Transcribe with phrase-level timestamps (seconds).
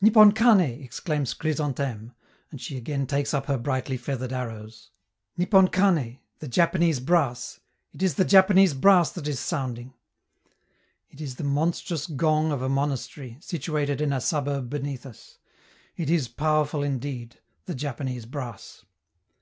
[0.00, 2.14] "Nippon Kane!" exclaims Chrysantheme
[2.50, 4.90] and she again takes up her brightly feathered arrows.
[5.36, 7.60] "Nippon Kane ['the Japanese brass');
[7.92, 9.92] it is the Japanese brass that is sounding!"
[11.10, 15.36] It is the monstrous gong of a monastery, situated in a suburb beneath us.
[15.98, 18.86] It is powerful indeed, "the Japanese brass"!